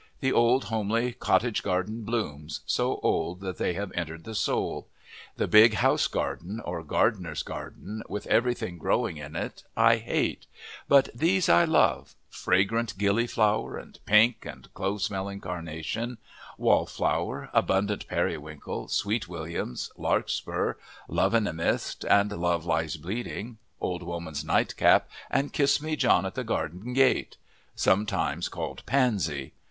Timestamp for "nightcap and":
24.43-25.53